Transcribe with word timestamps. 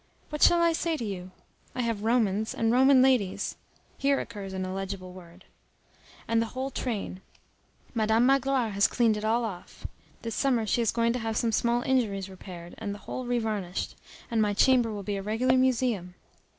What 0.29 0.41
shall 0.41 0.63
I 0.63 0.73
say 0.73 0.97
to 0.97 1.05
you? 1.05 1.29
I 1.75 1.83
have 1.83 2.01
Romans, 2.01 2.55
and 2.55 2.71
Roman 2.71 3.03
ladies 3.03 3.55
[here 3.99 4.19
occurs 4.19 4.51
an 4.51 4.65
illegible 4.65 5.13
word], 5.13 5.45
and 6.27 6.41
the 6.41 6.47
whole 6.57 6.71
train. 6.71 7.21
Madam 7.93 8.25
Magloire 8.25 8.71
has 8.71 8.87
cleaned 8.87 9.15
it 9.15 9.23
all 9.23 9.45
off; 9.45 9.85
this 10.23 10.33
summer 10.33 10.65
she 10.65 10.81
is 10.81 10.89
going 10.91 11.13
to 11.13 11.19
have 11.19 11.37
some 11.37 11.51
small 11.51 11.83
injuries 11.83 12.31
repaired, 12.31 12.73
and 12.79 12.95
the 12.95 13.05
whole 13.05 13.27
revarnished, 13.27 13.95
and 14.31 14.41
my 14.41 14.55
chamber 14.55 14.91
will 14.91 15.03
be 15.03 15.17
a 15.17 15.21
regular 15.21 15.55
museum. 15.55 16.15